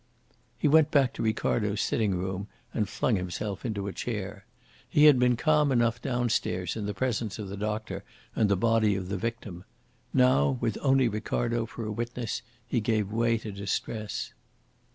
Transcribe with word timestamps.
He 0.57 0.67
went 0.67 0.89
back 0.89 1.13
to 1.13 1.21
Ricardo's 1.21 1.79
sitting 1.79 2.15
room 2.15 2.47
and 2.73 2.89
flung 2.89 3.17
himself 3.17 3.63
into 3.63 3.85
a 3.87 3.93
chair. 3.93 4.45
He 4.89 5.03
had 5.05 5.19
been 5.19 5.37
calm 5.37 5.71
enough 5.71 6.01
downstairs 6.01 6.75
in 6.75 6.87
the 6.87 6.95
presence 6.95 7.37
of 7.37 7.49
the 7.49 7.55
doctor 7.55 8.03
and 8.35 8.49
the 8.49 8.57
body 8.57 8.95
of 8.95 9.09
the 9.09 9.17
victim. 9.17 9.63
Now, 10.11 10.57
with 10.59 10.75
only 10.81 11.07
Ricardo 11.07 11.67
for 11.67 11.85
a 11.85 11.91
witness, 11.91 12.41
he 12.65 12.81
gave 12.81 13.11
way 13.11 13.37
to 13.37 13.51
distress. 13.51 14.33